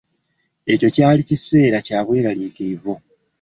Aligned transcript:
Ekyo 0.73 0.87
kyali 0.95 1.21
kiseera 1.29 1.77
kyabwerariikirivu. 1.85 2.93